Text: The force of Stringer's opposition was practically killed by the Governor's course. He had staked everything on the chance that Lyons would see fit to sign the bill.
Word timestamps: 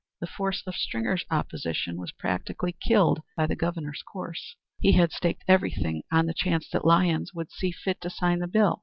The 0.19 0.25
force 0.25 0.63
of 0.65 0.73
Stringer's 0.75 1.25
opposition 1.29 1.97
was 1.97 2.11
practically 2.11 2.71
killed 2.81 3.19
by 3.37 3.45
the 3.45 3.55
Governor's 3.55 4.01
course. 4.01 4.55
He 4.79 4.93
had 4.93 5.11
staked 5.11 5.43
everything 5.47 6.01
on 6.11 6.25
the 6.25 6.33
chance 6.33 6.67
that 6.71 6.83
Lyons 6.85 7.35
would 7.35 7.51
see 7.51 7.69
fit 7.71 8.01
to 8.01 8.09
sign 8.09 8.39
the 8.39 8.47
bill. 8.47 8.79